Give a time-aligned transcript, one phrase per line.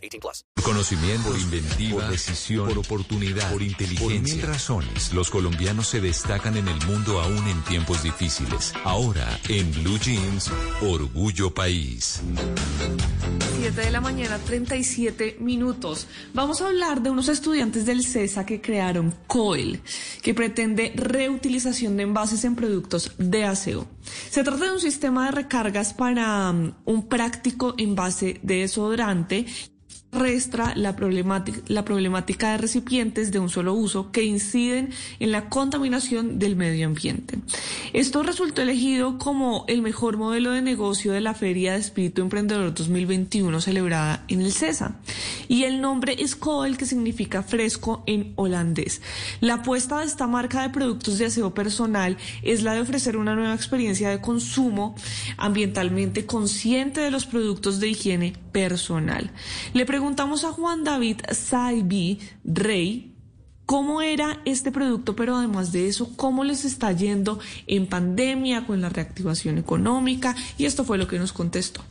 [0.00, 0.44] 18 plus.
[0.54, 4.18] Por conocimiento, por inventiva, por decisión, por oportunidad, por inteligencia.
[4.18, 8.72] Por mil razones, los colombianos se destacan en el mundo aún en tiempos difíciles.
[8.84, 10.50] Ahora, en Blue Jeans,
[10.82, 12.20] Orgullo País.
[13.60, 16.06] 7 de la mañana, 37 minutos.
[16.32, 19.82] Vamos a hablar de unos estudiantes del CESA que crearon COEL,
[20.22, 23.86] que pretende reutilización de envases en productos de aseo.
[24.30, 29.46] Se trata de un sistema de recargas para um, un práctico envase de desodorante
[30.12, 36.56] restra la problemática, de recipientes de un solo uso que inciden en la contaminación del
[36.56, 37.38] medio ambiente.
[37.92, 42.74] Esto resultó elegido como el mejor modelo de negocio de la Feria de Espíritu Emprendedor
[42.74, 44.96] 2021 celebrada en el CESA.
[45.50, 49.02] Y el nombre es Coel, que significa fresco en holandés.
[49.40, 53.34] La apuesta de esta marca de productos de aseo personal es la de ofrecer una
[53.34, 54.94] nueva experiencia de consumo
[55.36, 59.32] ambientalmente consciente de los productos de higiene personal.
[59.74, 63.16] Le preguntamos a Juan David Saibi Rey
[63.66, 68.80] cómo era este producto, pero además de eso, cómo les está yendo en pandemia con
[68.80, 71.82] la reactivación económica y esto fue lo que nos contestó.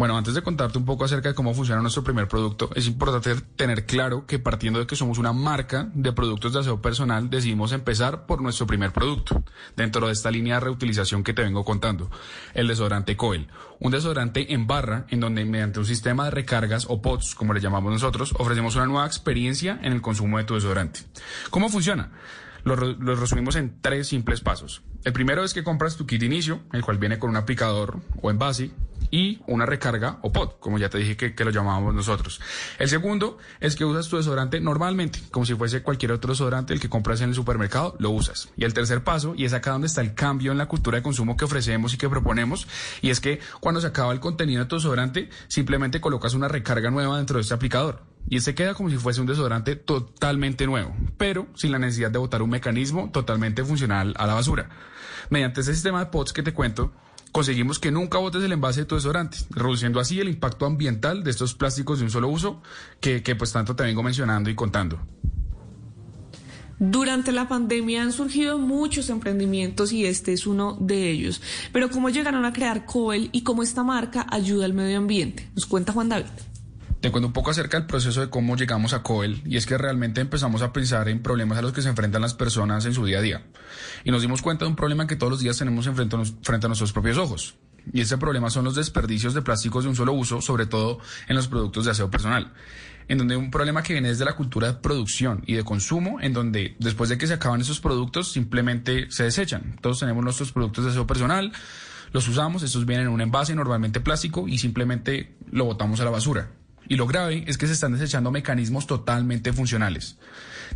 [0.00, 3.34] Bueno, antes de contarte un poco acerca de cómo funciona nuestro primer producto, es importante
[3.54, 7.72] tener claro que partiendo de que somos una marca de productos de aseo personal, decidimos
[7.72, 9.44] empezar por nuestro primer producto,
[9.76, 12.10] dentro de esta línea de reutilización que te vengo contando,
[12.54, 13.48] el desodorante Coel.
[13.78, 17.60] Un desodorante en barra, en donde mediante un sistema de recargas o pods, como le
[17.60, 21.00] llamamos nosotros, ofrecemos una nueva experiencia en el consumo de tu desodorante.
[21.50, 22.10] ¿Cómo funciona?
[22.64, 24.82] Lo, resumimos en tres simples pasos.
[25.04, 28.30] El primero es que compras tu kit inicio, el cual viene con un aplicador o
[28.30, 28.70] envase,
[29.10, 32.40] y una recarga o pod, como ya te dije que, lo llamábamos nosotros.
[32.78, 36.80] El segundo es que usas tu desodorante normalmente, como si fuese cualquier otro desodorante, el
[36.80, 38.50] que compras en el supermercado, lo usas.
[38.56, 41.02] Y el tercer paso, y es acá donde está el cambio en la cultura de
[41.02, 42.66] consumo que ofrecemos y que proponemos,
[43.00, 46.90] y es que cuando se acaba el contenido de tu desodorante, simplemente colocas una recarga
[46.90, 48.02] nueva dentro de este aplicador.
[48.28, 52.18] Y este queda como si fuese un desodorante totalmente nuevo, pero sin la necesidad de
[52.18, 54.68] botar un mecanismo totalmente funcional a la basura.
[55.30, 56.92] Mediante ese sistema de pods que te cuento,
[57.32, 61.30] conseguimos que nunca botes el envase de tu desodorante, reduciendo así el impacto ambiental de
[61.30, 62.62] estos plásticos de un solo uso
[63.00, 64.98] que, que pues tanto te vengo mencionando y contando.
[66.82, 71.42] Durante la pandemia han surgido muchos emprendimientos y este es uno de ellos.
[71.72, 75.46] Pero ¿cómo llegaron a crear Coel y cómo esta marca ayuda al medio ambiente?
[75.54, 76.49] Nos cuenta Juan David.
[77.00, 79.78] Te cuento un poco acerca del proceso de cómo llegamos a Coel y es que
[79.78, 83.06] realmente empezamos a pensar en problemas a los que se enfrentan las personas en su
[83.06, 83.42] día a día.
[84.04, 86.92] Y nos dimos cuenta de un problema que todos los días tenemos frente a nuestros
[86.92, 87.54] propios ojos.
[87.90, 91.36] Y ese problema son los desperdicios de plásticos de un solo uso, sobre todo en
[91.36, 92.52] los productos de aseo personal.
[93.08, 96.34] En donde un problema que viene desde la cultura de producción y de consumo, en
[96.34, 99.78] donde después de que se acaban esos productos simplemente se desechan.
[99.80, 101.50] Todos tenemos nuestros productos de aseo personal,
[102.12, 106.10] los usamos, estos vienen en un envase normalmente plástico y simplemente lo botamos a la
[106.10, 106.50] basura.
[106.90, 110.18] Y lo grave es que se están desechando mecanismos totalmente funcionales.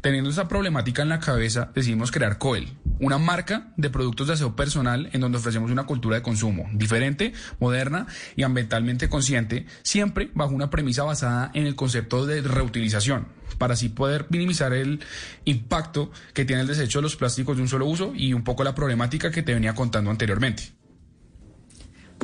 [0.00, 2.68] Teniendo esa problemática en la cabeza, decidimos crear Coel,
[3.00, 7.32] una marca de productos de aseo personal en donde ofrecemos una cultura de consumo diferente,
[7.58, 13.26] moderna y ambientalmente consciente, siempre bajo una premisa basada en el concepto de reutilización,
[13.58, 15.00] para así poder minimizar el
[15.44, 18.62] impacto que tiene el desecho de los plásticos de un solo uso y un poco
[18.62, 20.73] la problemática que te venía contando anteriormente.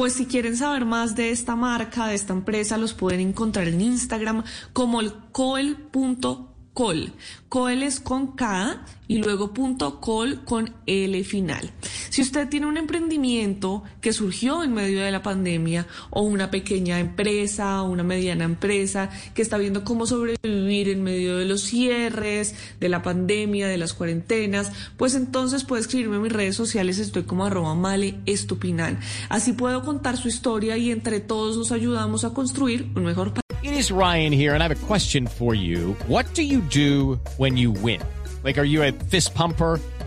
[0.00, 3.82] Pues si quieren saber más de esta marca, de esta empresa, los pueden encontrar en
[3.82, 7.12] Instagram como el coel.com col.
[7.48, 11.70] Col es con K y luego punto col con L final.
[12.20, 17.00] Si usted tiene un emprendimiento que surgió en medio de la pandemia o una pequeña
[17.00, 22.54] empresa o una mediana empresa que está viendo cómo sobrevivir en medio de los cierres,
[22.78, 27.22] de la pandemia, de las cuarentenas, pues entonces puede escribirme en mis redes sociales, estoy
[27.22, 28.98] como arroba male estupinal.
[29.30, 33.40] Así puedo contar su historia y entre todos nos ayudamos a construir un mejor país.
[33.62, 35.96] It is Ryan here, and I have a question for you.
[36.06, 38.02] What do you do when you win?
[38.44, 39.80] Like, are you a fist pumper?